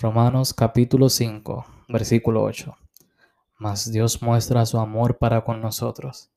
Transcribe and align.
Romanos 0.00 0.54
capítulo 0.54 1.08
5, 1.08 1.66
versículo 1.88 2.44
8. 2.44 2.72
Mas 3.58 3.90
Dios 3.90 4.22
muestra 4.22 4.64
su 4.64 4.78
amor 4.78 5.18
para 5.18 5.40
con 5.40 5.60
nosotros, 5.60 6.30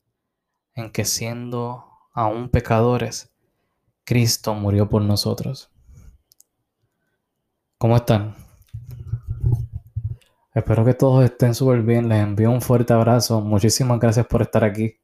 en 0.74 0.90
que 0.90 1.04
siendo 1.04 1.84
aún 2.12 2.48
pecadores, 2.48 3.30
Cristo 4.02 4.54
murió 4.54 4.88
por 4.88 5.02
nosotros. 5.02 5.70
¿Cómo 7.78 7.94
están? 7.94 8.34
Espero 10.52 10.84
que 10.84 10.94
todos 10.94 11.24
estén 11.24 11.54
súper 11.54 11.82
bien. 11.82 12.08
Les 12.08 12.20
envío 12.20 12.50
un 12.50 12.62
fuerte 12.62 12.92
abrazo. 12.94 13.40
Muchísimas 13.40 14.00
gracias 14.00 14.26
por 14.26 14.42
estar 14.42 14.64
aquí. 14.64 14.96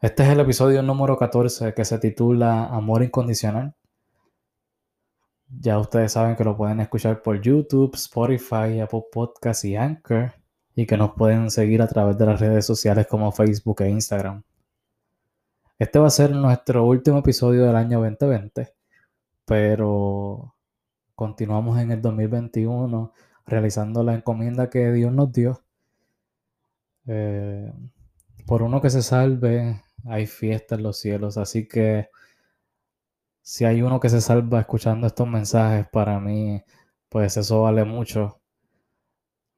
Este 0.00 0.22
es 0.22 0.30
el 0.30 0.40
episodio 0.40 0.82
número 0.82 1.18
14 1.18 1.74
que 1.74 1.84
se 1.84 1.98
titula 1.98 2.64
Amor 2.68 3.02
Incondicional. 3.02 3.74
Ya 5.60 5.78
ustedes 5.78 6.12
saben 6.12 6.36
que 6.36 6.44
lo 6.44 6.56
pueden 6.56 6.80
escuchar 6.80 7.22
por 7.22 7.40
YouTube, 7.40 7.94
Spotify, 7.94 8.80
Apple 8.80 9.04
Podcasts 9.12 9.64
y 9.64 9.76
Anchor. 9.76 10.32
Y 10.76 10.86
que 10.86 10.96
nos 10.96 11.12
pueden 11.12 11.50
seguir 11.50 11.82
a 11.82 11.86
través 11.88 12.18
de 12.18 12.26
las 12.26 12.40
redes 12.40 12.66
sociales 12.66 13.06
como 13.06 13.30
Facebook 13.30 13.82
e 13.82 13.90
Instagram. 13.90 14.42
Este 15.78 15.98
va 15.98 16.08
a 16.08 16.10
ser 16.10 16.32
nuestro 16.32 16.84
último 16.84 17.18
episodio 17.18 17.64
del 17.64 17.76
año 17.76 18.00
2020. 18.00 18.74
Pero 19.44 20.54
continuamos 21.14 21.78
en 21.78 21.92
el 21.92 22.02
2021 22.02 23.12
realizando 23.46 24.02
la 24.02 24.14
encomienda 24.14 24.70
que 24.70 24.90
Dios 24.92 25.12
nos 25.12 25.32
dio. 25.32 25.62
Eh, 27.06 27.72
por 28.46 28.62
uno 28.62 28.80
que 28.80 28.90
se 28.90 29.02
salve, 29.02 29.82
hay 30.06 30.26
fiesta 30.26 30.74
en 30.74 30.82
los 30.82 30.98
cielos. 30.98 31.36
Así 31.38 31.68
que 31.68 32.08
si 33.44 33.66
hay 33.66 33.82
uno 33.82 34.00
que 34.00 34.08
se 34.08 34.22
salva 34.22 34.60
escuchando 34.60 35.06
estos 35.06 35.28
mensajes, 35.28 35.86
para 35.92 36.18
mí, 36.18 36.62
pues 37.10 37.36
eso 37.36 37.62
vale 37.62 37.84
mucho. 37.84 38.40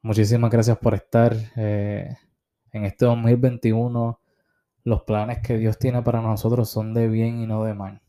Muchísimas 0.03 0.51
gracias 0.51 0.77
por 0.79 0.95
estar 0.95 1.37
eh, 1.57 2.17
en 2.73 2.85
este 2.85 3.07
2021. 3.07 4.21
Los 4.83 5.03
planes 5.05 5.39
que 5.41 5.57
Dios 5.57 5.79
tiene 5.79 6.03
para 6.03 6.21
nosotros 6.21 6.69
son 6.69 6.95
de 6.95 7.09
bien 7.09 7.41
y 7.41 7.47
no 7.47 7.63
de 7.65 7.75
mal. 7.75 8.03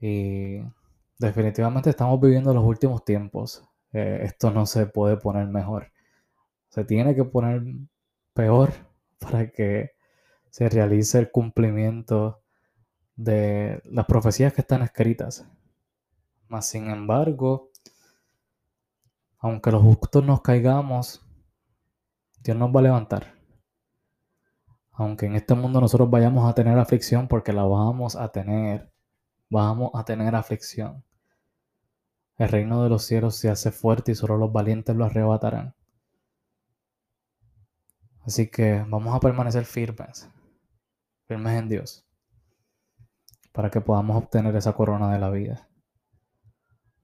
Y 0.00 0.60
definitivamente 1.18 1.90
estamos 1.90 2.20
viviendo 2.20 2.54
los 2.54 2.64
últimos 2.64 3.04
tiempos. 3.04 3.64
Eh, 3.92 4.20
esto 4.22 4.52
no 4.52 4.64
se 4.64 4.86
puede 4.86 5.16
poner 5.16 5.48
mejor. 5.48 5.90
Se 6.68 6.84
tiene 6.84 7.16
que 7.16 7.24
poner 7.24 7.62
peor 8.32 8.70
para 9.18 9.50
que 9.50 9.90
se 10.50 10.68
realice 10.68 11.18
el 11.18 11.32
cumplimiento 11.32 12.39
de 13.16 13.82
las 13.84 14.06
profecías 14.06 14.52
que 14.52 14.62
están 14.62 14.82
escritas. 14.82 15.46
Mas, 16.48 16.66
sin 16.66 16.90
embargo, 16.90 17.70
aunque 19.38 19.70
los 19.70 19.82
justos 19.82 20.24
nos 20.24 20.42
caigamos, 20.42 21.24
Dios 22.42 22.56
nos 22.56 22.74
va 22.74 22.80
a 22.80 22.84
levantar. 22.84 23.34
Aunque 24.92 25.26
en 25.26 25.36
este 25.36 25.54
mundo 25.54 25.80
nosotros 25.80 26.10
vayamos 26.10 26.48
a 26.48 26.54
tener 26.54 26.78
aflicción, 26.78 27.28
porque 27.28 27.52
la 27.52 27.64
vamos 27.64 28.16
a 28.16 28.28
tener, 28.32 28.92
vamos 29.48 29.90
a 29.94 30.04
tener 30.04 30.34
aflicción. 30.34 31.04
El 32.36 32.48
reino 32.48 32.82
de 32.82 32.88
los 32.88 33.04
cielos 33.04 33.36
se 33.36 33.50
hace 33.50 33.70
fuerte 33.70 34.12
y 34.12 34.14
solo 34.14 34.36
los 34.36 34.52
valientes 34.52 34.96
lo 34.96 35.04
arrebatarán. 35.04 35.74
Así 38.22 38.50
que 38.50 38.84
vamos 38.88 39.14
a 39.14 39.20
permanecer 39.20 39.64
firmes, 39.64 40.28
firmes 41.26 41.58
en 41.58 41.68
Dios 41.68 42.09
para 43.60 43.70
que 43.70 43.82
podamos 43.82 44.16
obtener 44.16 44.56
esa 44.56 44.72
corona 44.72 45.12
de 45.12 45.18
la 45.18 45.28
vida. 45.28 45.68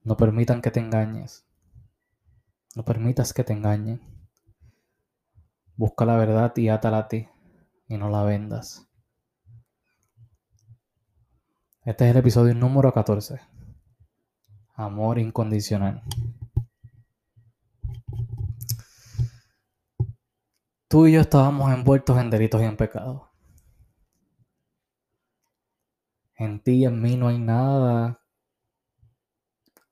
No 0.05 0.17
permitan 0.17 0.63
que 0.63 0.71
te 0.71 0.81
engañes. 0.81 1.47
No 2.75 2.83
permitas 2.83 3.35
que 3.35 3.45
te 3.45 3.53
engañen. 3.53 4.01
Busca 5.75 6.07
la 6.07 6.17
verdad 6.17 6.57
y 6.57 6.70
átala 6.70 6.97
a 6.97 7.08
ti 7.08 7.29
y 7.89 7.98
no 7.98 8.08
la 8.08 8.23
vendas. 8.23 8.89
Este 11.85 12.07
es 12.07 12.13
el 12.13 12.17
episodio 12.17 12.55
número 12.55 12.91
14. 12.91 13.39
Amor 14.77 15.19
incondicional. 15.19 16.03
Tú 20.89 21.07
y 21.07 21.13
yo 21.13 21.20
estábamos 21.20 21.70
envueltos 21.70 22.17
en 22.17 22.30
delitos 22.30 22.63
y 22.63 22.64
en 22.64 22.79
pecados. 22.79 23.26
En 26.36 26.63
ti 26.63 26.73
y 26.73 26.85
en 26.85 27.01
mí 27.01 27.17
no 27.17 27.29
hay 27.29 27.39
nada 27.39 28.20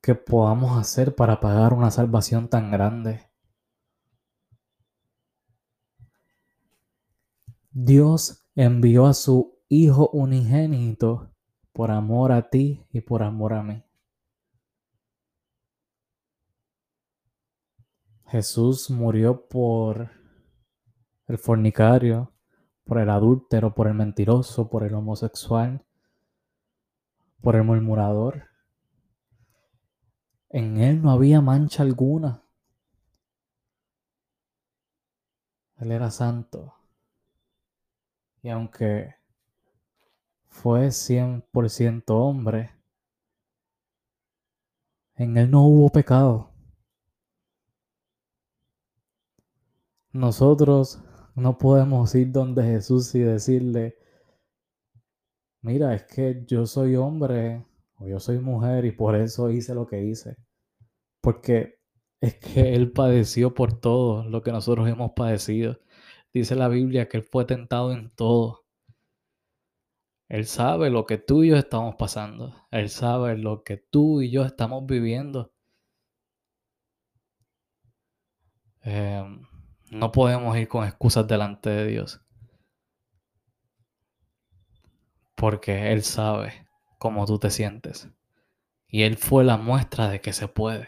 que 0.01 0.13
podamos 0.13 0.77
hacer 0.77 1.15
para 1.15 1.39
pagar 1.39 1.73
una 1.73 1.89
salvación 1.89 2.47
tan 2.47 2.69
grande. 2.69 3.27
Dios 7.71 8.47
envió 8.55 9.07
a 9.07 9.13
su 9.13 9.55
Hijo 9.67 10.09
unigénito 10.13 11.31
por 11.73 11.89
amor 11.89 12.31
a 12.31 12.49
ti 12.49 12.85
y 12.91 13.01
por 13.01 13.23
amor 13.23 13.53
a 13.53 13.63
mí. 13.63 13.83
Jesús 18.27 18.89
murió 18.91 19.47
por 19.47 20.11
el 21.27 21.37
fornicario, 21.37 22.31
por 22.83 22.99
el 22.99 23.09
adúltero, 23.09 23.73
por 23.73 23.87
el 23.87 23.93
mentiroso, 23.95 24.69
por 24.69 24.83
el 24.83 24.93
homosexual, 24.93 25.84
por 27.41 27.55
el 27.55 27.63
murmurador. 27.63 28.49
En 30.49 30.77
él 30.77 31.01
no 31.01 31.11
había 31.11 31.41
mancha 31.41 31.83
alguna. 31.83 32.43
Él 35.77 35.91
era 35.91 36.09
santo. 36.11 36.73
Y 38.41 38.49
aunque 38.49 39.15
fue 40.47 40.87
100% 40.87 42.03
hombre, 42.09 42.71
en 45.15 45.37
él 45.37 45.51
no 45.51 45.63
hubo 45.65 45.89
pecado. 45.89 46.51
Nosotros 50.11 51.01
no 51.35 51.57
podemos 51.57 52.15
ir 52.15 52.31
donde 52.31 52.63
Jesús 52.63 53.13
y 53.15 53.19
decirle, 53.19 53.97
mira, 55.65 55.95
es 55.95 56.03
que 56.03 56.43
yo 56.45 56.65
soy 56.67 56.95
hombre 56.95 57.65
o 57.97 58.07
yo 58.07 58.19
soy 58.19 58.39
mujer 58.39 58.85
y 58.85 58.91
por 58.91 59.15
eso 59.15 59.49
hice 59.51 59.73
lo 59.75 59.87
que 59.87 60.03
hice. 60.03 60.37
Porque 61.21 61.79
es 62.21 62.35
que 62.35 62.75
Él 62.75 62.91
padeció 62.91 63.53
por 63.53 63.79
todo 63.79 64.23
lo 64.25 64.41
que 64.43 64.51
nosotros 64.51 64.87
hemos 64.89 65.11
padecido. 65.13 65.79
Dice 66.33 66.55
la 66.55 66.67
Biblia 66.69 67.07
que 67.09 67.17
Él 67.17 67.23
fue 67.23 67.45
tentado 67.45 67.91
en 67.93 68.11
todo. 68.11 68.65
Él 70.29 70.45
sabe 70.45 70.89
lo 70.89 71.05
que 71.05 71.17
tú 71.17 71.43
y 71.43 71.49
yo 71.49 71.57
estamos 71.57 71.95
pasando. 71.95 72.55
Él 72.71 72.89
sabe 72.89 73.37
lo 73.37 73.63
que 73.63 73.77
tú 73.77 74.21
y 74.21 74.31
yo 74.31 74.43
estamos 74.43 74.85
viviendo. 74.85 75.53
Em, 78.81 79.45
no 79.91 80.11
podemos 80.11 80.55
ir 80.57 80.67
con 80.67 80.85
excusas 80.85 81.27
delante 81.27 81.69
de 81.69 81.87
Dios. 81.87 82.24
Porque 85.35 85.91
Él 85.91 86.03
sabe 86.03 86.67
cómo 86.97 87.25
tú 87.25 87.39
te 87.39 87.49
sientes. 87.49 88.09
Y 88.87 89.03
Él 89.03 89.17
fue 89.17 89.43
la 89.43 89.57
muestra 89.57 90.09
de 90.09 90.21
que 90.21 90.33
se 90.33 90.47
puede. 90.47 90.87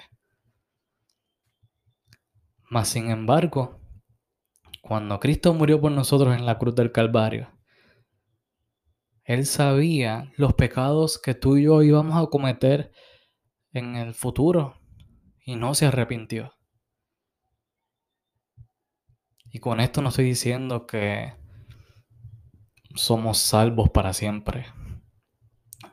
Mas, 2.70 2.90
sin 2.90 3.10
embargo, 3.10 3.80
cuando 4.82 5.20
Cristo 5.20 5.54
murió 5.54 5.80
por 5.80 5.92
nosotros 5.92 6.36
en 6.36 6.46
la 6.46 6.58
cruz 6.58 6.76
del 6.76 6.92
Calvario, 6.92 7.52
Él 9.24 9.46
sabía 9.46 10.32
los 10.38 10.54
pecados 10.54 11.20
que 11.20 11.34
tú 11.34 11.58
y 11.58 11.64
yo 11.64 11.82
íbamos 11.84 12.22
a 12.22 12.30
cometer 12.30 12.92
en 13.74 13.96
el 13.96 14.14
futuro 14.14 14.80
y 15.46 15.56
no 15.56 15.76
se 15.76 15.86
arrepintió. 15.86 16.54
Y 19.50 19.60
con 19.60 19.80
esto 19.80 20.02
no 20.02 20.10
estoy 20.10 20.26
diciendo 20.26 20.86
que 20.86 21.34
somos 22.98 23.38
salvos 23.38 23.90
para 23.90 24.14
siempre. 24.14 24.66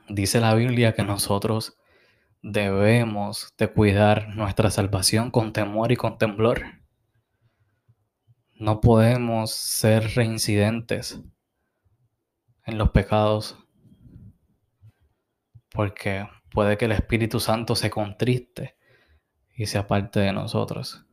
Dice 0.08 0.40
la 0.40 0.54
Biblia 0.54 0.94
que 0.94 1.02
nosotros 1.02 1.76
debemos 2.42 3.54
de 3.56 3.68
cuidar 3.68 4.28
nuestra 4.36 4.70
salvación 4.70 5.30
con 5.30 5.52
temor 5.52 5.92
y 5.92 5.96
con 5.96 6.18
temblor. 6.18 6.62
No 8.54 8.80
podemos 8.80 9.50
ser 9.52 10.14
reincidentes 10.14 11.20
en 12.64 12.78
los 12.78 12.90
pecados 12.90 13.58
porque 15.70 16.28
puede 16.50 16.76
que 16.76 16.84
el 16.84 16.92
Espíritu 16.92 17.40
Santo 17.40 17.76
se 17.76 17.90
contriste 17.90 18.76
y 19.56 19.66
se 19.66 19.78
aparte 19.78 20.20
de 20.20 20.32
nosotros. 20.32 21.04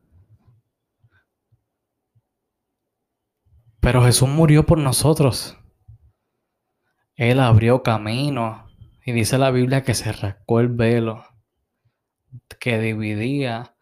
Pero 3.79 4.03
Jesús 4.03 4.29
murió 4.29 4.65
por 4.65 4.77
nosotros. 4.77 5.57
Él 7.15 7.39
abrió 7.39 7.83
camino 7.83 8.67
y 9.05 9.11
dice 9.11 9.37
la 9.37 9.51
Biblia 9.51 9.83
que 9.83 9.93
se 9.93 10.11
rascó 10.11 10.59
el 10.59 10.69
velo 10.69 11.25
que 12.59 12.79
dividía 12.79 13.75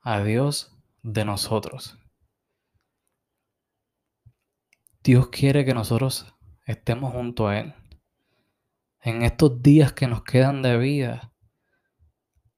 a 0.00 0.20
Dios 0.22 0.76
de 1.02 1.24
nosotros. 1.24 1.98
Dios 5.02 5.28
quiere 5.28 5.64
que 5.64 5.74
nosotros 5.74 6.34
estemos 6.66 7.12
junto 7.12 7.48
a 7.48 7.58
Él. 7.58 7.74
En 9.00 9.22
estos 9.22 9.62
días 9.62 9.92
que 9.92 10.06
nos 10.06 10.22
quedan 10.22 10.60
de 10.60 10.76
vida, 10.76 11.32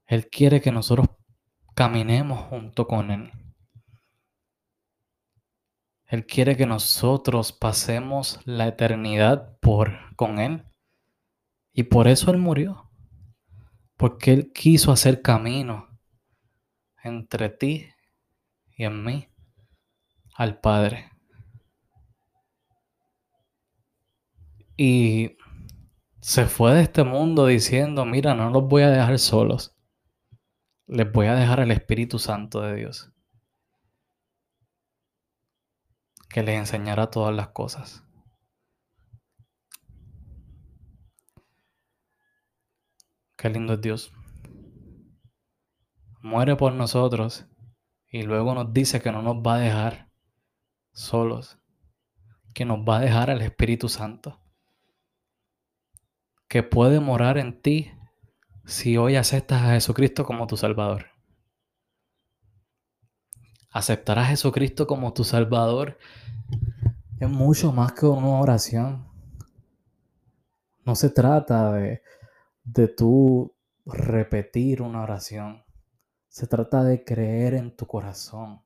Él 0.06 0.28
quiere 0.28 0.60
que 0.60 0.72
nosotros 0.72 1.08
caminemos 1.74 2.40
junto 2.40 2.86
con 2.86 3.10
Él. 3.10 3.30
Él 6.10 6.26
quiere 6.26 6.56
que 6.56 6.66
nosotros 6.66 7.52
pasemos 7.52 8.40
la 8.44 8.66
eternidad 8.66 9.56
por, 9.60 9.96
con 10.16 10.40
Él. 10.40 10.64
Y 11.72 11.84
por 11.84 12.08
eso 12.08 12.32
Él 12.32 12.38
murió. 12.38 12.90
Porque 13.96 14.32
Él 14.32 14.52
quiso 14.52 14.90
hacer 14.90 15.22
camino 15.22 15.88
entre 17.04 17.48
ti 17.48 17.86
y 18.76 18.84
en 18.84 19.04
mí 19.04 19.28
al 20.34 20.58
Padre. 20.58 21.12
Y 24.76 25.36
se 26.20 26.46
fue 26.46 26.74
de 26.74 26.82
este 26.82 27.04
mundo 27.04 27.46
diciendo, 27.46 28.04
mira, 28.04 28.34
no 28.34 28.50
los 28.50 28.64
voy 28.64 28.82
a 28.82 28.90
dejar 28.90 29.16
solos. 29.20 29.76
Les 30.88 31.10
voy 31.12 31.28
a 31.28 31.36
dejar 31.36 31.60
el 31.60 31.70
Espíritu 31.70 32.18
Santo 32.18 32.62
de 32.62 32.74
Dios. 32.74 33.12
Que 36.30 36.42
les 36.42 36.58
enseñará 36.58 37.10
todas 37.10 37.34
las 37.34 37.48
cosas. 37.48 38.02
Qué 43.36 43.50
lindo 43.50 43.74
es 43.74 43.80
Dios. 43.82 44.12
Muere 46.22 46.56
por 46.56 46.72
nosotros 46.72 47.46
y 48.08 48.22
luego 48.22 48.54
nos 48.54 48.72
dice 48.72 49.02
que 49.02 49.12
no 49.12 49.20
nos 49.20 49.36
va 49.36 49.56
a 49.56 49.58
dejar 49.58 50.10
solos, 50.92 51.58
que 52.54 52.64
nos 52.64 52.78
va 52.78 52.96
a 52.96 53.00
dejar 53.00 53.30
al 53.30 53.42
Espíritu 53.42 53.90
Santo 53.90 54.40
que 56.50 56.64
puede 56.64 56.98
morar 56.98 57.38
en 57.38 57.62
ti 57.62 57.92
si 58.64 58.96
hoy 58.96 59.14
aceptas 59.14 59.62
a 59.62 59.70
Jesucristo 59.70 60.24
como 60.24 60.48
tu 60.48 60.56
Salvador. 60.56 61.09
Aceptar 63.72 64.18
a 64.18 64.24
Jesucristo 64.24 64.86
como 64.86 65.12
tu 65.12 65.22
Salvador 65.22 65.96
es 67.20 67.28
mucho 67.28 67.70
más 67.70 67.92
que 67.92 68.06
una 68.06 68.40
oración. 68.40 69.08
No 70.84 70.96
se 70.96 71.10
trata 71.10 71.72
de, 71.74 72.02
de 72.64 72.88
tú 72.88 73.54
repetir 73.86 74.82
una 74.82 75.02
oración. 75.02 75.62
Se 76.28 76.48
trata 76.48 76.82
de 76.82 77.04
creer 77.04 77.54
en 77.54 77.76
tu 77.76 77.86
corazón 77.86 78.60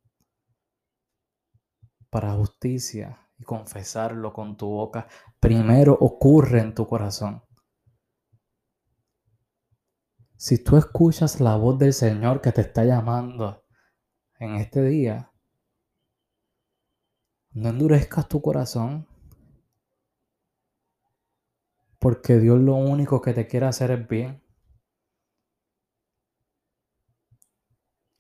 para 2.09 2.33
justicia 2.33 3.29
y 3.39 3.45
confesarlo 3.45 4.33
con 4.33 4.57
tu 4.57 4.69
boca. 4.69 5.07
Primero 5.39 5.93
ocurre 6.01 6.61
en 6.61 6.75
tu 6.75 6.87
corazón. 6.87 7.43
Si 10.37 10.63
tú 10.63 10.79
escuchas 10.79 11.41
la 11.41 11.57
voz 11.57 11.79
del 11.79 11.93
Señor 11.93 12.41
que 12.41 12.53
te 12.53 12.63
está 12.63 12.85
llamando 12.85 13.64
en 14.39 14.57
este 14.57 14.83
día, 14.83 15.31
no 17.53 17.69
endurezcas 17.69 18.29
tu 18.29 18.43
corazón, 18.43 19.07
porque 21.99 22.39
Dios 22.39 22.59
lo 22.61 22.75
único 22.75 23.23
que 23.23 23.33
te 23.33 23.47
quiere 23.47 23.67
hacer 23.67 23.91
es 23.91 24.09
bien. 24.09 24.43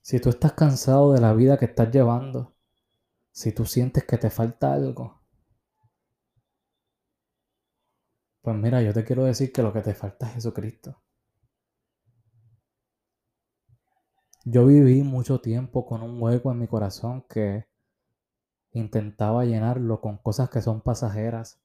Si 0.00 0.20
tú 0.20 0.28
estás 0.31 0.52
cansado 0.52 1.12
de 1.12 1.20
la 1.20 1.34
vida 1.34 1.58
que 1.58 1.64
estás 1.64 1.90
llevando, 1.90 2.55
si 3.32 3.52
tú 3.52 3.64
sientes 3.64 4.05
que 4.05 4.19
te 4.19 4.31
falta 4.31 4.72
algo, 4.72 5.20
pues 8.43 8.56
mira, 8.56 8.82
yo 8.82 8.93
te 8.93 9.05
quiero 9.05 9.25
decir 9.25 9.52
que 9.52 9.62
lo 9.62 9.72
que 9.72 9.81
te 9.81 9.94
falta 9.94 10.28
es 10.28 10.34
Jesucristo. 10.34 11.02
Yo 14.46 14.67
viví 14.67 15.02
mucho 15.02 15.41
tiempo 15.41 15.87
con 15.87 16.02
un 16.02 16.20
hueco 16.23 16.52
en 16.52 16.58
mi 16.58 16.67
corazón 16.67 17.25
que 17.31 17.67
intentaba 18.73 19.46
llenarlo 19.46 20.02
con 20.02 20.19
cosas 20.19 20.50
que 20.50 20.61
son 20.61 20.82
pasajeras 20.82 21.62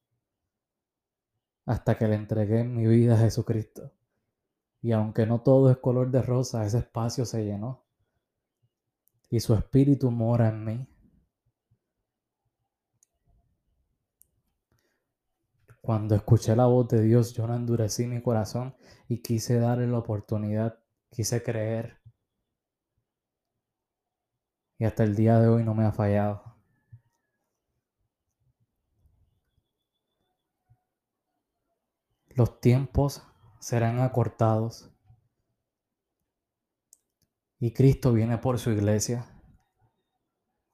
hasta 1.66 1.98
que 1.98 2.08
le 2.08 2.16
entregué 2.16 2.64
mi 2.64 2.88
vida 2.88 3.16
a 3.16 3.18
Jesucristo. 3.18 3.92
Y 4.82 4.94
aunque 4.94 5.26
no 5.26 5.42
todo 5.42 5.70
es 5.70 5.78
color 5.78 6.10
de 6.10 6.22
rosa, 6.22 6.66
ese 6.66 6.78
espacio 6.78 7.26
se 7.26 7.44
llenó. 7.44 7.84
Y 9.30 9.42
su 9.42 9.56
espíritu 9.56 10.10
mora 10.10 10.48
en 10.48 10.64
mí. 10.64 10.88
Cuando 15.82 16.16
escuché 16.16 16.56
la 16.56 16.68
voz 16.68 16.88
de 16.88 17.02
Dios, 17.02 17.34
yo 17.34 17.46
no 17.46 17.56
endurecí 17.56 18.08
mi 18.08 18.22
corazón 18.22 18.74
y 19.10 19.22
quise 19.22 19.60
darle 19.60 19.88
la 19.88 19.98
oportunidad, 19.98 20.80
quise 21.10 21.44
creer 21.44 21.99
y 24.80 24.86
hasta 24.86 25.04
el 25.04 25.16
día 25.16 25.40
de 25.40 25.50
hoy 25.50 25.64
no 25.64 25.76
me 25.76 25.86
ha 25.86 25.92
fallado. 25.92 26.56
Los 32.30 32.62
tiempos 32.62 33.22
serán 33.60 34.00
acortados 34.00 34.90
y 37.60 37.74
Cristo 37.74 38.14
viene 38.14 38.38
por 38.38 38.58
su 38.58 38.72
iglesia. 38.72 39.28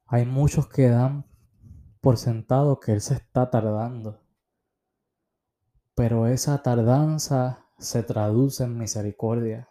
Hay 0.05 0.27
muchos 0.27 0.69
que 0.69 0.87
dan 0.87 1.25
por 1.99 2.17
sentado 2.17 2.79
que 2.79 2.91
Él 2.91 3.01
se 3.01 3.15
está 3.15 3.49
tardando, 3.49 4.23
pero 5.95 6.27
esa 6.27 6.61
tardanza 6.61 7.65
se 7.79 8.03
traduce 8.03 8.65
en 8.65 8.77
misericordia. 8.77 9.67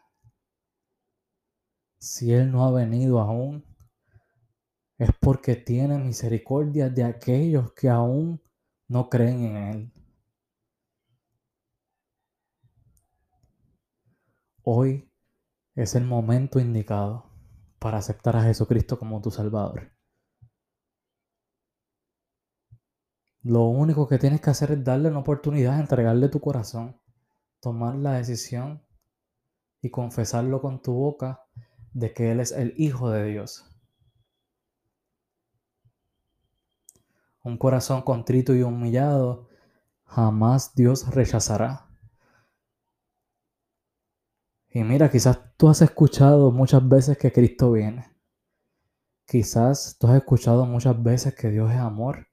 Si 1.98 2.32
Él 2.32 2.50
no 2.50 2.64
ha 2.64 2.72
venido 2.72 3.20
aún, 3.20 3.73
es 5.04 5.10
porque 5.20 5.54
tiene 5.54 5.98
misericordia 5.98 6.88
de 6.88 7.04
aquellos 7.04 7.74
que 7.74 7.90
aún 7.90 8.40
no 8.88 9.10
creen 9.10 9.44
en 9.44 9.56
Él. 9.56 9.92
Hoy 14.62 15.12
es 15.74 15.94
el 15.94 16.06
momento 16.06 16.58
indicado 16.58 17.26
para 17.78 17.98
aceptar 17.98 18.34
a 18.36 18.44
Jesucristo 18.44 18.98
como 18.98 19.20
tu 19.20 19.30
Salvador. 19.30 19.92
Lo 23.42 23.64
único 23.64 24.08
que 24.08 24.16
tienes 24.16 24.40
que 24.40 24.48
hacer 24.48 24.70
es 24.70 24.82
darle 24.82 25.10
una 25.10 25.18
oportunidad, 25.18 25.78
entregarle 25.78 26.30
tu 26.30 26.40
corazón, 26.40 26.98
tomar 27.60 27.94
la 27.96 28.12
decisión 28.12 28.82
y 29.82 29.90
confesarlo 29.90 30.62
con 30.62 30.80
tu 30.80 30.94
boca 30.94 31.44
de 31.92 32.14
que 32.14 32.32
Él 32.32 32.40
es 32.40 32.52
el 32.52 32.72
Hijo 32.78 33.10
de 33.10 33.26
Dios. 33.26 33.73
Un 37.44 37.58
corazón 37.58 38.02
contrito 38.02 38.54
y 38.54 38.62
humillado 38.62 39.48
jamás 40.06 40.74
Dios 40.74 41.14
rechazará. 41.14 41.86
Y 44.70 44.82
mira, 44.82 45.10
quizás 45.10 45.38
tú 45.56 45.68
has 45.68 45.82
escuchado 45.82 46.50
muchas 46.50 46.88
veces 46.88 47.16
que 47.18 47.32
Cristo 47.32 47.70
viene. 47.70 48.10
Quizás 49.26 49.96
tú 49.98 50.08
has 50.08 50.16
escuchado 50.16 50.66
muchas 50.66 51.00
veces 51.02 51.34
que 51.34 51.50
Dios 51.50 51.70
es 51.70 51.78
amor. 51.78 52.28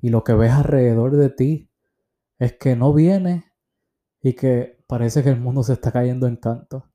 Y 0.00 0.10
lo 0.10 0.24
que 0.24 0.34
ves 0.34 0.52
alrededor 0.52 1.16
de 1.16 1.30
ti 1.30 1.70
es 2.38 2.52
que 2.52 2.76
no 2.76 2.92
viene 2.92 3.52
y 4.22 4.34
que 4.34 4.84
parece 4.86 5.22
que 5.22 5.30
el 5.30 5.40
mundo 5.40 5.62
se 5.62 5.72
está 5.72 5.90
cayendo 5.90 6.26
en 6.26 6.36
canto. 6.36 6.86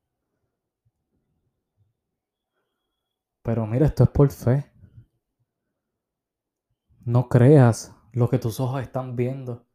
Pero 3.42 3.66
mira, 3.68 3.88
esto 3.88 4.04
es 4.04 4.10
por 4.10 4.32
fe. 4.32 4.72
No 7.06 7.30
creas 7.30 7.96
lo 8.14 8.30
que 8.30 8.40
tus 8.40 8.60
ojos 8.60 8.82
están 8.82 9.16
viendo. 9.16 9.68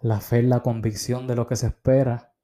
La 0.00 0.20
fe 0.20 0.40
es 0.40 0.44
la 0.44 0.62
convicción 0.62 1.26
de 1.26 1.34
lo 1.34 1.46
que 1.46 1.56
se 1.56 1.68
espera. 1.68 2.34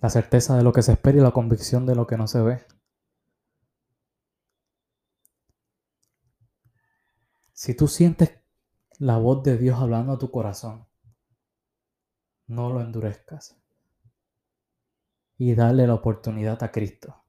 La 0.00 0.10
certeza 0.10 0.56
de 0.56 0.64
lo 0.64 0.72
que 0.72 0.82
se 0.82 0.92
espera 0.92 1.18
y 1.18 1.20
la 1.20 1.30
convicción 1.30 1.86
de 1.86 1.94
lo 1.94 2.08
que 2.08 2.16
no 2.16 2.26
se 2.26 2.42
ve. 2.42 2.66
Si 7.52 7.76
tú 7.76 7.86
sientes 7.86 8.40
la 8.98 9.18
voz 9.18 9.44
de 9.44 9.56
Dios 9.56 9.78
hablando 9.78 10.14
a 10.14 10.18
tu 10.18 10.32
corazón, 10.32 10.88
no 12.48 12.70
lo 12.70 12.80
endurezcas. 12.80 13.56
Y 15.38 15.54
dale 15.54 15.86
la 15.86 15.94
oportunidad 15.94 16.60
a 16.64 16.72
Cristo. 16.72 17.22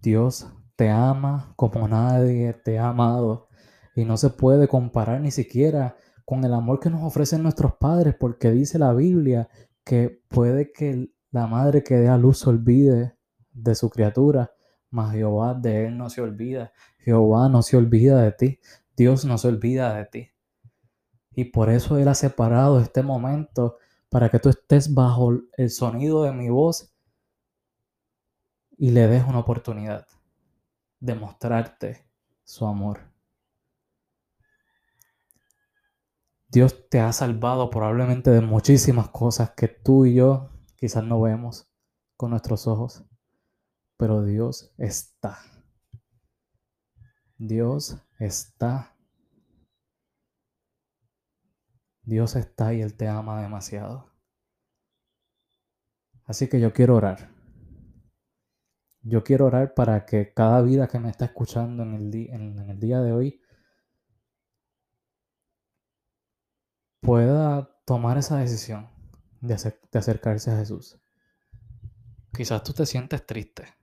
Dios 0.00 0.46
te 0.76 0.90
ama 0.90 1.52
como 1.56 1.86
nadie 1.88 2.52
te 2.52 2.78
ha 2.78 2.88
amado 2.88 3.48
y 3.94 4.04
no 4.04 4.16
se 4.16 4.30
puede 4.30 4.68
comparar 4.68 5.20
ni 5.20 5.30
siquiera 5.30 5.96
con 6.24 6.44
el 6.44 6.54
amor 6.54 6.80
que 6.80 6.90
nos 6.90 7.02
ofrecen 7.02 7.42
nuestros 7.42 7.74
padres 7.74 8.14
porque 8.18 8.50
dice 8.50 8.78
la 8.78 8.92
Biblia 8.92 9.48
que 9.84 10.22
puede 10.28 10.72
que 10.72 11.10
La 11.30 11.46
madre 11.48 11.82
que 11.82 11.96
dé 11.96 12.08
a 12.08 12.16
luz 12.16 12.38
se 12.38 12.50
olvide 12.50 13.16
de 13.52 13.74
su 13.74 13.90
criatura, 13.90 14.52
mas 14.90 15.12
Jehová 15.12 15.54
de 15.54 15.86
él 15.86 15.98
no 15.98 16.08
se 16.08 16.20
olvida. 16.20 16.72
Jehová 16.98 17.48
no 17.48 17.62
se 17.62 17.76
olvida 17.76 18.22
de 18.22 18.30
ti. 18.32 18.60
Dios 18.96 19.24
no 19.24 19.36
se 19.36 19.48
olvida 19.48 19.94
de 19.94 20.04
ti. 20.06 20.30
Y 21.34 21.46
por 21.46 21.70
eso 21.70 21.98
Él 21.98 22.06
ha 22.08 22.14
separado 22.14 22.78
este 22.78 23.02
momento 23.02 23.78
para 24.08 24.28
que 24.30 24.38
tú 24.38 24.48
estés 24.48 24.94
bajo 24.94 25.32
el 25.56 25.70
sonido 25.70 26.22
de 26.22 26.32
mi 26.32 26.48
voz 26.48 26.94
y 28.78 28.90
le 28.90 29.08
des 29.08 29.24
una 29.24 29.40
oportunidad 29.40 30.06
de 31.04 31.14
mostrarte 31.14 32.08
su 32.44 32.66
amor. 32.66 33.12
Dios 36.48 36.88
te 36.88 36.98
ha 37.00 37.12
salvado 37.12 37.68
probablemente 37.68 38.30
de 38.30 38.40
muchísimas 38.40 39.10
cosas 39.10 39.50
que 39.50 39.68
tú 39.68 40.06
y 40.06 40.14
yo 40.14 40.48
quizás 40.76 41.04
no 41.04 41.20
vemos 41.20 41.68
con 42.16 42.30
nuestros 42.30 42.66
ojos, 42.66 43.04
pero 43.98 44.24
Dios 44.24 44.72
está. 44.78 45.38
Dios 47.36 47.98
está. 48.18 48.96
Dios 52.02 52.34
está 52.34 52.72
y 52.72 52.80
Él 52.80 52.96
te 52.96 53.08
ama 53.08 53.42
demasiado. 53.42 54.10
Así 56.24 56.48
que 56.48 56.60
yo 56.60 56.72
quiero 56.72 56.96
orar. 56.96 57.33
Yo 59.06 59.22
quiero 59.22 59.46
orar 59.46 59.74
para 59.74 60.06
que 60.06 60.32
cada 60.32 60.62
vida 60.62 60.88
que 60.88 60.98
me 60.98 61.10
está 61.10 61.26
escuchando 61.26 61.82
en 61.82 61.92
el, 61.92 62.80
día 62.80 63.00
de 63.02 63.12
hoy 63.12 63.42
pueda 67.00 67.68
tomar 67.84 68.16
esa 68.16 68.38
decisión 68.38 68.88
de, 69.42 69.54
acercarse 69.92 70.50
a 70.50 70.56
Jesús. 70.56 70.98
Quizás 72.34 72.62
tú 72.62 72.72
te 72.72 72.86
sientes 72.86 73.26
triste. 73.26 73.74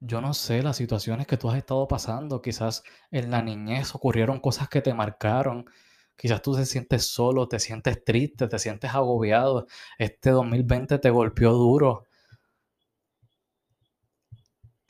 Yo 0.00 0.20
no 0.20 0.34
sé 0.34 0.60
las 0.64 0.76
situaciones 0.76 1.28
que 1.28 1.36
tú 1.36 1.48
has 1.48 1.56
estado 1.56 1.86
pasando. 1.86 2.42
Quizás 2.42 2.82
en 3.12 3.30
la 3.30 3.40
niñez 3.40 3.94
ocurrieron 3.94 4.40
cosas 4.40 4.68
que 4.68 4.82
te 4.82 4.94
marcaron. 4.94 5.64
Quizás 6.16 6.42
tú 6.42 6.56
te 6.56 6.66
sientes 6.66 7.06
solo, 7.06 7.46
te 7.46 7.60
sientes 7.60 8.04
triste, 8.04 8.48
te 8.48 8.58
sientes 8.58 8.92
agobiado. 8.92 9.68
Este 9.96 10.30
2020 10.30 10.98
te 10.98 11.10
golpeó 11.10 11.52
duro. 11.52 12.08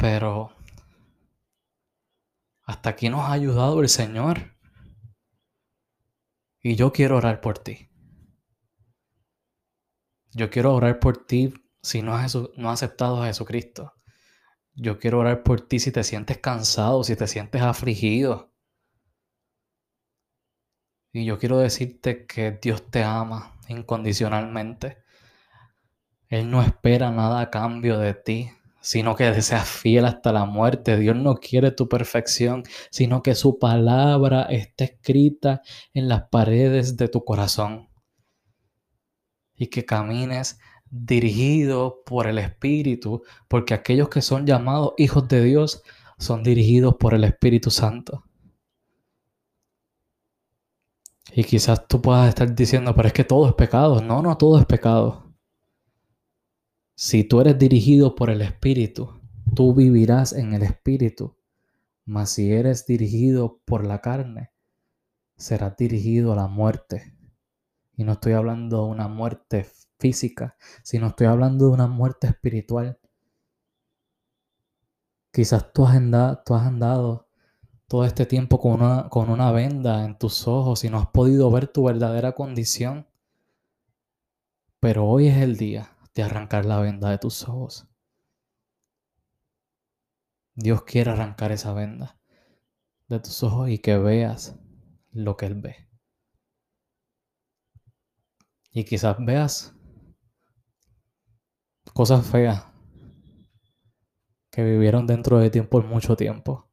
Pero 0.05 0.53
hasta 2.67 2.91
aquí 2.91 3.09
nos 3.09 3.23
ha 3.23 3.33
ayudado 3.33 3.81
el 3.81 3.89
Señor. 3.89 4.55
Y 6.61 6.77
yo 6.77 6.93
quiero 6.93 7.17
orar 7.17 7.41
por 7.41 7.59
ti. 7.59 7.89
Yo 10.33 10.51
quiero 10.51 10.75
orar 10.75 10.99
por 10.99 11.25
ti 11.25 11.55
si 11.81 12.03
no 12.03 12.15
has, 12.15 12.37
aceptado 12.37 13.23
a 13.23 13.29
Jesucristo. 13.29 13.95
Yo 14.75 14.99
quiero 14.99 15.21
orar 15.21 15.43
por 15.43 15.63
ti 15.63 15.79
si 15.79 15.91
te 15.91 16.05
sientes 16.05 16.37
cansado, 16.37 17.03
si 17.03 17.17
te 17.17 17.27
sientes 17.27 17.63
afligido. 17.63 18.53
Y 21.13 21.25
yo 21.25 21.39
quiero 21.39 21.57
decirte 21.57 22.27
que 22.27 22.59
Dios 22.61 22.91
te 22.91 23.03
ama 23.03 23.59
incondicionalmente. 23.69 24.99
Él 26.29 26.51
no 26.51 26.61
espera 26.61 27.11
nada 27.11 27.41
a 27.41 27.51
cambio 27.51 27.99
de 27.99 28.13
ti 28.13 28.51
sino 28.85 29.17
que 29.17 29.33
seas 29.43 29.67
fiel 29.69 30.05
hasta 30.05 30.31
la 30.33 30.45
muerte. 30.45 30.99
Dios 30.99 31.17
no 31.17 31.37
quiere 31.37 31.71
tu 31.71 31.89
perfección, 31.89 32.63
sino 32.91 33.23
que 33.23 33.35
su 33.35 33.59
palabra 33.59 34.43
está 34.43 34.85
escrita 34.85 35.63
en 35.95 36.09
las 36.09 36.29
paredes 36.29 36.97
de 36.99 37.09
tu 37.09 37.25
corazón. 37.25 37.89
Y 39.57 39.69
que 39.69 39.85
camines 39.87 40.59
dirigido 40.91 42.03
por 42.05 42.27
el 42.27 42.39
Espíritu, 42.39 43.23
porque 43.49 43.75
aquellos 43.75 44.09
que 44.11 44.21
son 44.21 44.47
llamados 44.47 44.93
hijos 44.99 45.27
de 45.29 45.43
Dios 45.43 45.83
son 46.19 46.43
dirigidos 46.43 46.97
por 46.97 47.15
el 47.15 47.25
Espíritu 47.25 47.71
Santo. 47.71 48.25
Y 51.33 51.45
quizás 51.45 51.89
tú 51.89 52.03
puedas 52.03 52.29
estar 52.29 52.55
diciendo, 52.55 52.95
pero 52.95 53.09
es 53.09 53.15
que 53.15 53.25
todo 53.25 53.49
es 53.49 53.55
pecado. 53.55 54.01
No, 54.03 54.23
no, 54.23 54.37
todo 54.37 54.59
es 54.59 54.67
pecado. 54.67 55.24
Si 56.97 57.25
tú 57.25 57.41
eres 57.41 57.59
dirigido 57.59 58.15
por 58.15 58.31
el 58.31 58.41
Espíritu, 58.41 59.21
tú 59.57 59.75
vivirás 59.75 60.33
en 60.33 60.55
el 60.55 60.63
Espíritu. 60.63 61.37
Mas 62.05 62.31
si 62.31 62.53
eres 62.53 62.87
dirigido 62.87 63.61
por 63.65 63.85
la 63.85 64.01
carne, 64.01 64.53
serás 65.37 65.77
dirigido 65.77 66.33
a 66.33 66.37
la 66.37 66.47
muerte. 66.47 67.17
Y 67.97 68.05
no 68.05 68.13
estoy 68.13 68.35
hablando 68.35 68.85
de 68.85 68.91
una 68.93 69.09
muerte 69.09 69.67
física, 69.99 70.57
sino 70.85 71.09
estoy 71.09 71.27
hablando 71.27 71.67
de 71.67 71.73
una 71.73 71.89
muerte 71.89 72.29
espiritual. 72.29 73.01
Quizás 75.33 75.73
tú 75.73 75.85
has 75.85 75.97
andado, 75.97 77.27
todo 77.89 78.05
este 78.05 78.25
tiempo 78.25 78.61
con 78.61 78.75
una, 78.75 79.09
con 79.09 79.31
una 79.31 79.51
venda 79.51 80.05
en 80.05 80.17
tus 80.17 80.47
ojos 80.47 80.85
y 80.85 80.91
no 80.91 80.99
has 81.01 81.09
podido 81.09 81.51
ver 81.51 81.67
tu 81.67 81.83
verdadera 81.83 82.33
condición. 82.33 83.09
Pero 84.79 85.07
hoy 85.07 85.27
es 85.27 85.39
el 85.39 85.57
día 85.57 85.94
de 86.15 86.23
arrancar 86.23 86.65
la 86.65 86.81
venda 86.81 87.11
de 87.11 87.19
tus 87.19 87.49
ojos. 87.49 87.89
Dios 90.55 90.85
quiere 90.85 91.11
arrancar 91.11 91.51
esa 91.53 91.73
venda 91.73 92.19
de 93.09 93.21
tus 93.21 93.43
ojos 93.43 93.69
y 93.69 93.79
que 93.79 93.99
veas 93.99 94.57
lo 95.11 95.37
que 95.37 95.47
Él 95.47 95.55
ve. 95.61 95.89
Y 98.71 98.85
quizás 98.85 99.17
veas 99.19 99.75
cosas 101.93 102.27
feas 102.27 102.67
que 104.51 104.65
vivieron 104.65 105.07
dentro 105.07 105.39
de 105.39 105.51
ti 105.51 105.61
por 105.63 105.85
mucho 105.85 106.17
tiempo. 106.17 106.71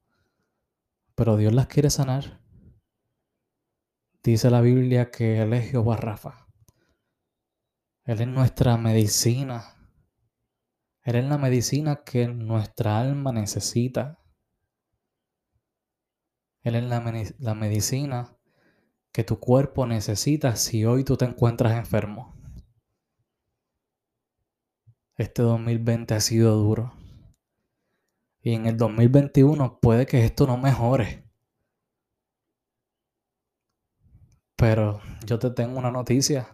Pero 1.16 1.38
Dios 1.38 1.54
las 1.54 1.68
quiere 1.68 1.90
sanar. 1.90 2.40
Dice 4.24 4.52
la 4.52 4.62
Biblia 4.62 5.10
que 5.10 5.42
Él 5.42 5.54
es 5.54 5.72
Jehová 5.72 5.98
Rafa, 5.98 6.41
él 8.12 8.20
es 8.20 8.28
nuestra 8.28 8.76
medicina. 8.76 9.78
Él 11.04 11.16
es 11.16 11.26
la 11.26 11.38
medicina 11.38 12.04
que 12.04 12.28
nuestra 12.28 13.00
alma 13.00 13.32
necesita. 13.32 14.20
Él 16.64 16.76
es 16.76 16.84
la, 16.84 17.56
medicina 17.56 18.38
que 19.14 19.24
tu 19.24 19.40
cuerpo 19.40 19.88
necesita 19.88 20.58
si 20.58 20.84
hoy 20.84 21.06
tú 21.06 21.16
te 21.16 21.24
encuentras 21.24 21.78
enfermo. 21.78 22.36
Este 25.16 25.42
2020 25.42 26.14
ha 26.14 26.20
sido 26.20 26.58
duro. 26.58 26.94
Y 28.42 28.56
en 28.56 28.66
el 28.66 28.76
2021 28.76 29.80
puede 29.80 30.06
que 30.06 30.26
esto 30.26 30.46
no 30.48 30.58
mejore. 30.58 31.24
Pero 34.58 35.00
yo 35.26 35.40
te 35.40 35.50
tengo 35.52 35.80
una 35.80 35.92
noticia. 35.92 36.52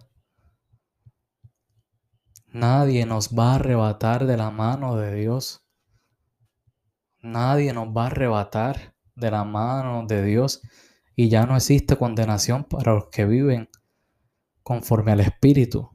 Nadie 2.58 3.06
nos 3.06 3.38
va 3.38 3.52
a 3.52 3.56
arrebatar 3.58 4.26
de 4.26 4.36
la 4.36 4.50
mano 4.50 4.96
de 4.96 5.14
Dios. 5.14 5.64
Nadie 7.22 7.72
nos 7.72 7.90
va 7.90 8.06
a 8.06 8.08
arrebatar 8.08 8.96
de 9.14 9.30
la 9.30 9.44
mano 9.44 10.08
de 10.08 10.24
Dios. 10.24 10.64
Y 11.16 11.30
ya 11.30 11.46
no 11.46 11.56
existe 11.56 11.98
condenación 11.98 12.64
para 12.64 12.96
los 12.96 13.10
que 13.10 13.26
viven 13.26 13.70
conforme 14.64 15.12
al 15.12 15.20
Espíritu. 15.20 15.92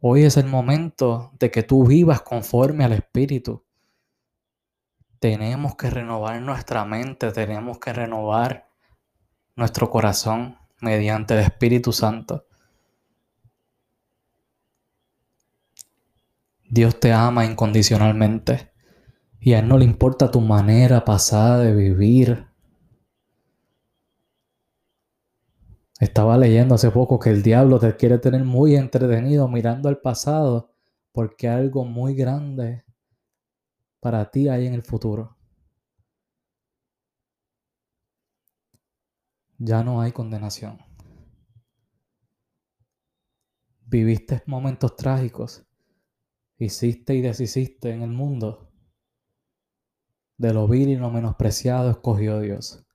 Hoy 0.00 0.22
es 0.22 0.38
el 0.38 0.46
momento 0.46 1.30
de 1.38 1.50
que 1.50 1.62
tú 1.62 1.86
vivas 1.86 2.22
conforme 2.22 2.82
al 2.84 2.94
Espíritu. 2.94 3.66
Tenemos 5.18 5.76
que 5.76 5.90
renovar 5.90 6.40
nuestra 6.40 6.86
mente, 6.86 7.32
tenemos 7.32 7.78
que 7.78 7.92
renovar 7.92 8.70
nuestro 9.56 9.90
corazón 9.90 10.56
mediante 10.80 11.34
el 11.34 11.40
Espíritu 11.40 11.92
Santo. 11.92 12.46
Dios 16.70 17.00
te 17.00 17.12
ama 17.12 17.44
incondicionalmente 17.44 18.70
y 19.40 19.54
a 19.54 19.58
Él 19.58 19.66
no 19.66 19.76
le 19.76 19.84
importa 19.84 20.30
tu 20.30 20.40
manera 20.40 21.04
pasada 21.04 21.58
de 21.58 21.74
vivir. 21.74 22.46
Estaba 25.98 26.38
leyendo 26.38 26.76
hace 26.76 26.92
poco 26.92 27.18
que 27.18 27.30
el 27.30 27.42
diablo 27.42 27.80
te 27.80 27.96
quiere 27.96 28.18
tener 28.18 28.44
muy 28.44 28.76
entretenido 28.76 29.48
mirando 29.48 29.88
al 29.88 29.98
pasado 29.98 30.72
porque 31.10 31.48
algo 31.48 31.84
muy 31.84 32.14
grande 32.14 32.84
para 33.98 34.30
ti 34.30 34.48
hay 34.48 34.68
en 34.68 34.74
el 34.74 34.82
futuro. 34.82 35.36
Ya 39.58 39.82
no 39.82 40.00
hay 40.00 40.12
condenación. 40.12 40.78
Viviste 43.86 44.44
momentos 44.46 44.94
trágicos 44.94 45.66
hiciste 46.60 47.14
y 47.14 47.22
deshiciste 47.22 47.90
en 47.90 48.02
el 48.02 48.10
mundo, 48.10 48.70
de 50.36 50.54
lo 50.54 50.68
vil 50.68 50.88
y 50.90 50.96
lo 50.96 51.10
menospreciado 51.10 51.90
escogió 51.90 52.38
Dios. 52.40 52.86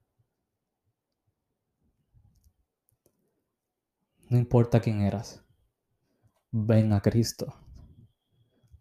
No 4.29 4.37
importa 4.37 4.79
quién 4.79 5.01
eras, 5.01 5.43
ven 6.51 6.93
a 6.93 7.01
Cristo. 7.01 7.53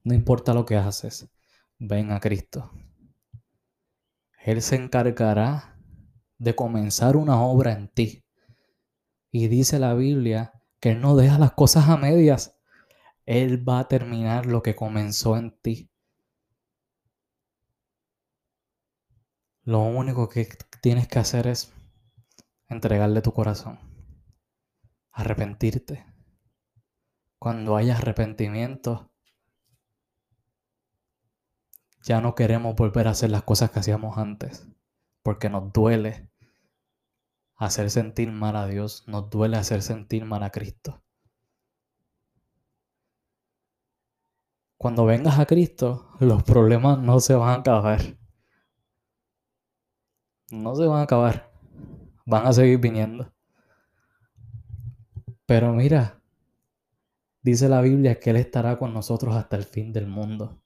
No 0.03 0.15
importa 0.15 0.55
lo 0.55 0.65
que 0.65 0.77
haces, 0.77 1.31
ven 1.79 2.13
a 2.13 2.21
Cristo. 2.21 2.71
Él 4.45 4.61
se 4.61 4.77
encargará 4.77 5.79
de 6.39 6.55
comenzar 6.55 7.17
una 7.17 7.43
obra 7.43 7.73
en 7.73 7.89
ti. 7.89 8.25
Y 9.31 9.49
dice 9.49 9.79
la 9.79 9.95
Biblia 9.95 10.53
que 10.81 10.91
Él 10.91 11.01
no 11.01 11.17
deja 11.17 11.39
las 11.39 11.53
cosas 11.53 11.89
a 11.89 11.97
medias. 11.97 12.55
Él 13.27 13.67
va 13.67 13.81
a 13.81 13.89
terminar 13.89 14.47
lo 14.47 14.63
que 14.63 14.75
comenzó 14.75 15.37
en 15.37 15.51
ti. 15.61 15.91
Lo 19.63 19.81
único 19.81 20.29
que 20.29 20.49
tienes 20.83 21.09
que 21.09 21.19
hacer 21.19 21.47
es 21.47 21.73
entregarle 22.69 23.23
tu 23.23 23.33
corazón, 23.33 23.79
arrepentirte. 25.11 26.05
Cuando 27.39 27.77
haya 27.77 27.97
arrepentimiento, 27.97 29.11
ya 32.03 32.21
no 32.21 32.35
queremos 32.35 32.77
volver 32.77 33.09
a 33.09 33.13
hacer 33.13 33.31
las 33.31 33.43
cosas 33.43 33.71
que 33.71 33.81
hacíamos 33.81 34.19
antes, 34.19 34.69
porque 35.23 35.49
nos 35.49 35.73
duele 35.73 36.31
hacer 37.57 37.91
sentir 37.91 38.31
mal 38.33 38.57
a 38.57 38.67
Dios, 38.67 39.05
nos 39.07 39.31
duele 39.31 39.57
hacer 39.57 39.81
sentir 39.81 40.27
mal 40.27 40.43
a 40.43 40.51
Cristo. 40.51 41.04
Cuando 44.85 45.07
vengas 45.07 45.39
a 45.39 45.47
Cristo, 45.47 46.11
los 46.21 46.43
problemas 46.43 46.99
no 46.99 47.19
se 47.19 47.35
van 47.35 47.49
a 47.49 47.55
acabar. 47.61 48.19
No 50.51 50.77
se 50.77 50.85
van 50.85 50.99
a 50.99 51.03
acabar. 51.05 51.51
Van 52.27 52.47
a 52.47 52.53
seguir 52.53 52.81
viniendo. 52.81 53.33
Pero 55.47 55.73
mira, 55.73 56.21
dice 57.41 57.71
la 57.71 57.81
Biblia 57.81 58.21
que 58.21 58.29
Él 58.29 58.37
estará 58.37 58.79
con 58.79 58.93
nosotros 58.93 59.35
hasta 59.35 59.57
el 59.57 59.65
fin 59.65 59.91
del 59.91 60.07
mundo. 60.07 60.61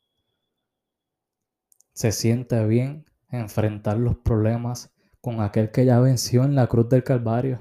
Se 1.92 2.10
siente 2.10 2.66
bien 2.66 3.04
enfrentar 3.30 3.98
los 3.98 4.16
problemas 4.16 4.92
con 5.20 5.40
aquel 5.40 5.70
que 5.70 5.84
ya 5.84 6.00
venció 6.00 6.42
en 6.42 6.56
la 6.56 6.66
cruz 6.66 6.88
del 6.88 7.04
Calvario. 7.04 7.60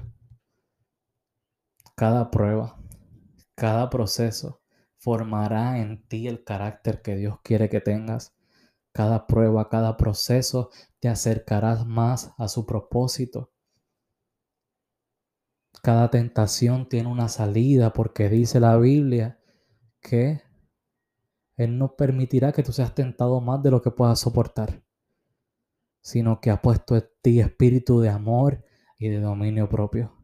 Cada 1.94 2.32
prueba, 2.32 2.80
cada 3.54 3.88
proceso 3.88 4.57
formará 4.98 5.78
en 5.78 6.02
ti 6.06 6.28
el 6.28 6.44
carácter 6.44 7.02
que 7.02 7.16
Dios 7.16 7.38
quiere 7.42 7.68
que 7.68 7.80
tengas. 7.80 8.34
Cada 8.92 9.26
prueba, 9.26 9.68
cada 9.68 9.96
proceso 9.96 10.70
te 10.98 11.08
acercarás 11.08 11.86
más 11.86 12.32
a 12.36 12.48
su 12.48 12.66
propósito. 12.66 13.52
Cada 15.82 16.10
tentación 16.10 16.88
tiene 16.88 17.08
una 17.08 17.28
salida 17.28 17.92
porque 17.92 18.28
dice 18.28 18.58
la 18.58 18.76
Biblia 18.76 19.38
que 20.00 20.42
Él 21.56 21.78
no 21.78 21.94
permitirá 21.94 22.52
que 22.52 22.64
tú 22.64 22.72
seas 22.72 22.94
tentado 22.94 23.40
más 23.40 23.62
de 23.62 23.70
lo 23.70 23.80
que 23.80 23.92
puedas 23.92 24.18
soportar, 24.18 24.82
sino 26.00 26.40
que 26.40 26.50
ha 26.50 26.60
puesto 26.60 26.96
en 26.96 27.04
ti 27.22 27.40
espíritu 27.40 28.00
de 28.00 28.08
amor 28.08 28.64
y 28.98 29.08
de 29.08 29.20
dominio 29.20 29.68
propio. 29.68 30.17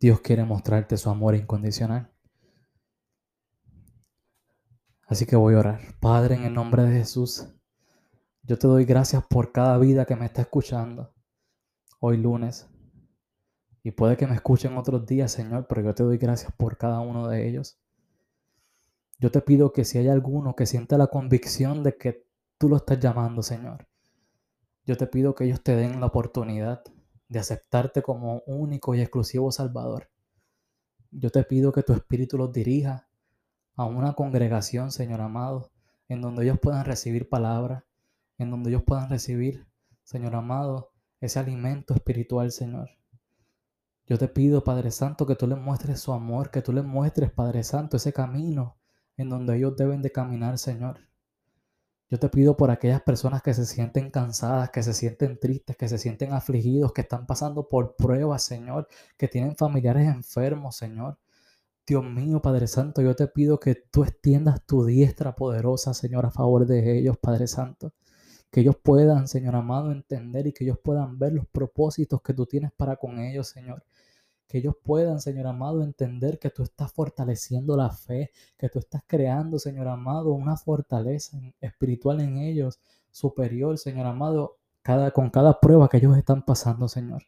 Dios 0.00 0.20
quiere 0.20 0.44
mostrarte 0.44 0.96
su 0.96 1.10
amor 1.10 1.34
incondicional. 1.34 2.10
Así 5.06 5.26
que 5.26 5.36
voy 5.36 5.54
a 5.54 5.58
orar. 5.58 5.80
Padre, 6.00 6.36
en 6.36 6.44
el 6.44 6.54
nombre 6.54 6.84
de 6.84 6.98
Jesús, 6.98 7.48
yo 8.42 8.58
te 8.58 8.68
doy 8.68 8.84
gracias 8.84 9.24
por 9.26 9.52
cada 9.52 9.76
vida 9.78 10.04
que 10.04 10.16
me 10.16 10.26
está 10.26 10.42
escuchando 10.42 11.12
hoy 11.98 12.16
lunes. 12.16 12.68
Y 13.82 13.90
puede 13.90 14.16
que 14.16 14.26
me 14.26 14.34
escuchen 14.34 14.76
otros 14.76 15.06
días, 15.06 15.32
Señor, 15.32 15.66
pero 15.68 15.82
yo 15.82 15.94
te 15.94 16.02
doy 16.02 16.18
gracias 16.18 16.52
por 16.52 16.76
cada 16.76 17.00
uno 17.00 17.26
de 17.26 17.48
ellos. 17.48 17.80
Yo 19.18 19.32
te 19.32 19.40
pido 19.40 19.72
que 19.72 19.84
si 19.84 19.98
hay 19.98 20.08
alguno 20.08 20.54
que 20.54 20.66
sienta 20.66 20.96
la 20.98 21.08
convicción 21.08 21.82
de 21.82 21.96
que 21.96 22.26
tú 22.56 22.68
lo 22.68 22.76
estás 22.76 23.00
llamando, 23.00 23.42
Señor, 23.42 23.88
yo 24.84 24.96
te 24.96 25.06
pido 25.06 25.34
que 25.34 25.44
ellos 25.44 25.62
te 25.62 25.74
den 25.74 26.00
la 26.00 26.06
oportunidad 26.06 26.84
de 27.28 27.38
aceptarte 27.38 28.02
como 28.02 28.42
único 28.46 28.94
y 28.94 29.00
exclusivo 29.00 29.52
Salvador. 29.52 30.10
Yo 31.10 31.30
te 31.30 31.44
pido 31.44 31.72
que 31.72 31.82
tu 31.82 31.92
Espíritu 31.92 32.38
los 32.38 32.52
dirija 32.52 33.08
a 33.76 33.84
una 33.84 34.14
congregación, 34.14 34.90
Señor 34.90 35.20
amado, 35.20 35.70
en 36.08 36.20
donde 36.20 36.44
ellos 36.44 36.58
puedan 36.60 36.84
recibir 36.84 37.28
palabra, 37.28 37.86
en 38.38 38.50
donde 38.50 38.70
ellos 38.70 38.82
puedan 38.86 39.10
recibir, 39.10 39.66
Señor 40.04 40.34
amado, 40.34 40.90
ese 41.20 41.38
alimento 41.38 41.94
espiritual, 41.94 42.50
Señor. 42.52 42.90
Yo 44.06 44.16
te 44.16 44.28
pido, 44.28 44.64
Padre 44.64 44.90
Santo, 44.90 45.26
que 45.26 45.36
tú 45.36 45.46
les 45.46 45.58
muestres 45.58 46.00
su 46.00 46.12
amor, 46.12 46.50
que 46.50 46.62
tú 46.62 46.72
les 46.72 46.84
muestres, 46.84 47.30
Padre 47.30 47.62
Santo, 47.62 47.98
ese 47.98 48.12
camino 48.12 48.78
en 49.18 49.28
donde 49.28 49.56
ellos 49.56 49.76
deben 49.76 50.00
de 50.00 50.12
caminar, 50.12 50.58
Señor. 50.58 51.00
Yo 52.10 52.18
te 52.18 52.28
pido 52.30 52.56
por 52.56 52.70
aquellas 52.70 53.02
personas 53.02 53.42
que 53.42 53.52
se 53.54 53.66
sienten 53.66 54.10
cansadas, 54.10 54.70
que 54.70 54.82
se 54.82 54.94
sienten 54.94 55.38
tristes, 55.38 55.76
que 55.76 55.88
se 55.88 55.98
sienten 55.98 56.32
afligidos, 56.32 56.92
que 56.92 57.02
están 57.02 57.26
pasando 57.26 57.68
por 57.68 57.96
pruebas, 57.96 58.42
Señor, 58.44 58.88
que 59.18 59.28
tienen 59.28 59.56
familiares 59.56 60.06
enfermos, 60.08 60.76
Señor. 60.76 61.18
Dios 61.86 62.04
mío, 62.04 62.40
Padre 62.42 62.66
Santo, 62.66 63.02
yo 63.02 63.16
te 63.16 63.26
pido 63.28 63.60
que 63.60 63.74
tú 63.74 64.04
extiendas 64.04 64.64
tu 64.66 64.84
diestra 64.86 65.34
poderosa, 65.36 65.94
Señor, 65.94 66.26
a 66.26 66.30
favor 66.30 66.66
de 66.66 66.98
ellos, 66.98 67.18
Padre 67.18 67.46
Santo. 67.46 67.92
Que 68.50 68.60
ellos 68.60 68.76
puedan, 68.82 69.28
Señor 69.28 69.56
amado, 69.56 69.92
entender 69.92 70.46
y 70.46 70.52
que 70.52 70.64
ellos 70.64 70.78
puedan 70.82 71.18
ver 71.18 71.34
los 71.34 71.46
propósitos 71.48 72.22
que 72.22 72.34
tú 72.34 72.46
tienes 72.46 72.72
para 72.72 72.96
con 72.96 73.20
ellos, 73.20 73.48
Señor 73.48 73.84
que 74.48 74.58
ellos 74.58 74.74
puedan, 74.82 75.20
Señor 75.20 75.46
amado, 75.46 75.82
entender 75.82 76.38
que 76.38 76.50
tú 76.50 76.62
estás 76.62 76.90
fortaleciendo 76.90 77.76
la 77.76 77.90
fe, 77.90 78.32
que 78.56 78.68
tú 78.68 78.78
estás 78.78 79.02
creando, 79.06 79.58
Señor 79.58 79.88
amado, 79.88 80.32
una 80.32 80.56
fortaleza 80.56 81.38
espiritual 81.60 82.20
en 82.20 82.38
ellos 82.38 82.80
superior, 83.10 83.78
Señor 83.78 84.06
amado, 84.06 84.56
con 85.12 85.28
cada 85.28 85.60
prueba 85.60 85.88
que 85.88 85.98
ellos 85.98 86.16
están 86.16 86.42
pasando, 86.44 86.88
Señor. 86.88 87.24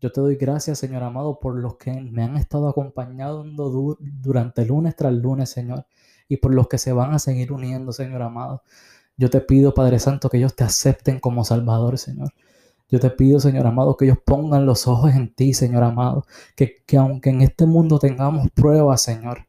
Yo 0.00 0.12
te 0.12 0.20
doy 0.20 0.36
gracias, 0.36 0.78
Señor 0.78 1.02
amado, 1.02 1.40
por 1.40 1.56
los 1.56 1.76
que 1.76 1.90
me 2.00 2.22
han 2.22 2.36
estado 2.36 2.68
acompañando 2.68 3.96
durante 4.00 4.64
lunes 4.64 4.94
tras 4.94 5.12
lunes, 5.12 5.50
Señor, 5.50 5.86
y 6.28 6.36
por 6.36 6.54
los 6.54 6.68
que 6.68 6.78
se 6.78 6.92
van 6.92 7.12
a 7.12 7.18
seguir 7.18 7.50
uniendo, 7.50 7.92
Señor 7.92 8.22
amado. 8.22 8.62
Yo 9.16 9.30
te 9.30 9.40
pido, 9.40 9.74
Padre 9.74 9.98
Santo, 9.98 10.28
que 10.28 10.36
ellos 10.36 10.54
te 10.54 10.62
acepten 10.62 11.18
como 11.18 11.44
Salvador, 11.44 11.98
Señor. 11.98 12.32
Yo 12.88 13.00
te 13.00 13.10
pido, 13.10 13.40
Señor 13.40 13.66
amado, 13.66 13.96
que 13.96 14.04
ellos 14.04 14.18
pongan 14.24 14.64
los 14.64 14.86
ojos 14.86 15.12
en 15.14 15.34
ti, 15.34 15.54
Señor 15.54 15.82
amado. 15.82 16.24
Que, 16.54 16.82
que 16.86 16.96
aunque 16.96 17.30
en 17.30 17.42
este 17.42 17.66
mundo 17.66 17.98
tengamos 17.98 18.48
pruebas, 18.52 19.02
Señor, 19.02 19.46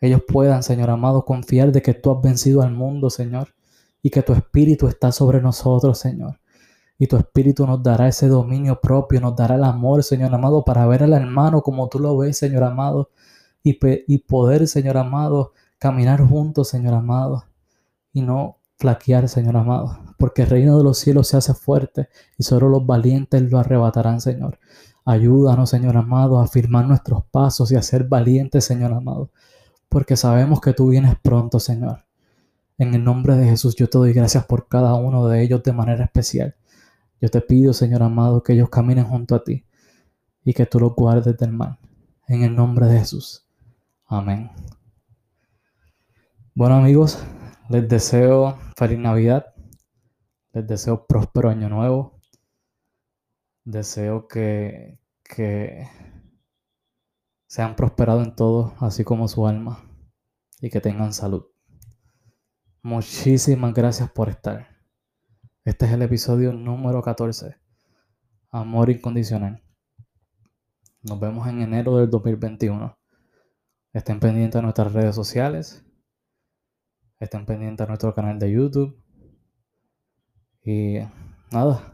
ellos 0.00 0.22
puedan, 0.26 0.62
Señor 0.62 0.90
amado, 0.90 1.24
confiar 1.24 1.72
de 1.72 1.82
que 1.82 1.94
tú 1.94 2.10
has 2.10 2.22
vencido 2.22 2.62
al 2.62 2.72
mundo, 2.72 3.10
Señor. 3.10 3.54
Y 4.02 4.10
que 4.10 4.22
tu 4.22 4.32
espíritu 4.32 4.88
está 4.88 5.12
sobre 5.12 5.40
nosotros, 5.42 5.98
Señor. 5.98 6.40
Y 6.98 7.08
tu 7.08 7.16
espíritu 7.16 7.66
nos 7.66 7.82
dará 7.82 8.08
ese 8.08 8.28
dominio 8.28 8.80
propio, 8.80 9.20
nos 9.20 9.36
dará 9.36 9.56
el 9.56 9.64
amor, 9.64 10.02
Señor 10.02 10.34
amado, 10.34 10.64
para 10.64 10.86
ver 10.86 11.02
al 11.02 11.12
hermano 11.12 11.62
como 11.62 11.88
tú 11.88 11.98
lo 11.98 12.16
ves, 12.16 12.38
Señor 12.38 12.64
amado. 12.64 13.10
Y, 13.62 13.78
y 14.06 14.18
poder, 14.18 14.66
Señor 14.68 14.96
amado, 14.96 15.52
caminar 15.78 16.26
juntos, 16.26 16.68
Señor 16.68 16.94
amado. 16.94 17.44
Y 18.12 18.22
no 18.22 18.58
flaquear, 18.78 19.28
Señor 19.28 19.56
amado, 19.56 19.98
porque 20.16 20.42
el 20.42 20.48
reino 20.48 20.78
de 20.78 20.84
los 20.84 20.98
cielos 20.98 21.28
se 21.28 21.36
hace 21.36 21.54
fuerte 21.54 22.08
y 22.38 22.42
solo 22.42 22.68
los 22.68 22.86
valientes 22.86 23.42
lo 23.50 23.58
arrebatarán, 23.58 24.20
Señor. 24.20 24.58
Ayúdanos, 25.04 25.70
Señor 25.70 25.96
amado, 25.96 26.40
a 26.40 26.48
firmar 26.48 26.86
nuestros 26.86 27.24
pasos 27.30 27.70
y 27.70 27.76
a 27.76 27.82
ser 27.82 28.04
valientes, 28.04 28.64
Señor 28.64 28.92
amado, 28.92 29.30
porque 29.88 30.16
sabemos 30.16 30.60
que 30.60 30.72
tú 30.72 30.88
vienes 30.88 31.14
pronto, 31.22 31.60
Señor. 31.60 32.04
En 32.78 32.94
el 32.94 33.04
nombre 33.04 33.36
de 33.36 33.46
Jesús 33.46 33.74
yo 33.76 33.88
te 33.88 33.98
doy 33.98 34.12
gracias 34.12 34.44
por 34.44 34.68
cada 34.68 34.94
uno 34.94 35.28
de 35.28 35.42
ellos 35.42 35.62
de 35.62 35.72
manera 35.72 36.04
especial. 36.04 36.56
Yo 37.20 37.30
te 37.30 37.40
pido, 37.40 37.72
Señor 37.72 38.02
amado, 38.02 38.42
que 38.42 38.52
ellos 38.52 38.68
caminen 38.68 39.04
junto 39.04 39.34
a 39.34 39.44
ti 39.44 39.64
y 40.44 40.52
que 40.52 40.66
tú 40.66 40.78
los 40.78 40.94
guardes 40.94 41.36
del 41.38 41.52
mal. 41.52 41.78
En 42.28 42.42
el 42.42 42.54
nombre 42.54 42.86
de 42.86 42.98
Jesús. 42.98 43.46
Amén. 44.06 44.50
Bueno 46.54 46.76
amigos, 46.76 47.18
les 47.68 47.88
deseo 47.88 48.58
feliz 48.76 48.98
Navidad. 48.98 49.55
Les 50.56 50.66
deseo 50.66 51.06
próspero 51.06 51.50
año 51.50 51.68
nuevo. 51.68 52.18
Deseo 53.64 54.26
que, 54.26 54.98
que 55.22 55.86
sean 57.46 57.76
prosperados 57.76 58.26
en 58.26 58.34
todo, 58.34 58.72
así 58.80 59.04
como 59.04 59.28
su 59.28 59.46
alma, 59.46 59.84
y 60.62 60.70
que 60.70 60.80
tengan 60.80 61.12
salud. 61.12 61.44
Muchísimas 62.80 63.74
gracias 63.74 64.10
por 64.10 64.30
estar. 64.30 64.68
Este 65.66 65.84
es 65.84 65.92
el 65.92 66.00
episodio 66.00 66.54
número 66.54 67.02
14. 67.02 67.56
Amor 68.48 68.88
incondicional. 68.88 69.62
Nos 71.02 71.20
vemos 71.20 71.46
en 71.48 71.60
enero 71.60 71.98
del 71.98 72.08
2021. 72.08 72.98
Estén 73.92 74.20
pendientes 74.20 74.58
de 74.58 74.62
nuestras 74.62 74.90
redes 74.94 75.14
sociales 75.14 75.84
Estén 77.18 77.44
pendientes 77.44 77.84
a 77.84 77.88
nuestro 77.88 78.14
canal 78.14 78.38
de 78.38 78.50
YouTube. 78.52 79.05
Y 80.68 80.98
nada, 81.52 81.92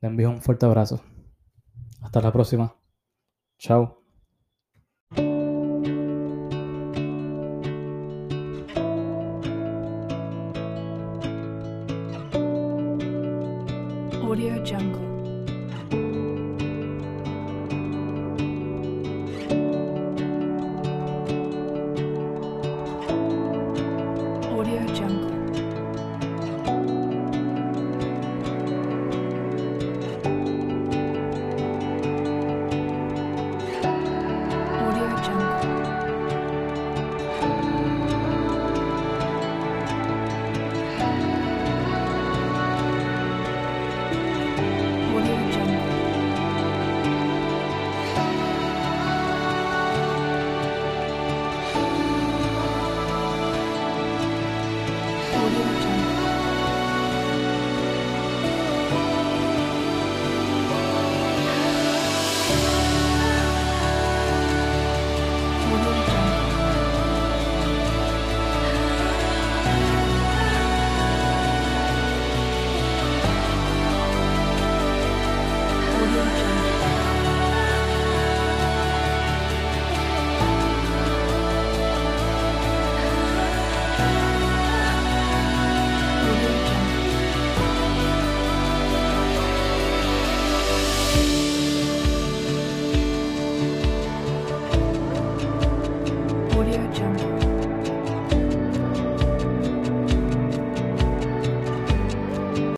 le 0.00 0.08
envío 0.08 0.28
un 0.28 0.42
fuerte 0.42 0.66
abrazo. 0.66 1.00
Hasta 2.02 2.20
la 2.20 2.32
próxima. 2.32 2.74
Chao. 3.58 4.02
Audio 14.20 14.56
Jungle. 14.64 15.06
Audio 24.50 24.80
Jungle. 24.92 25.37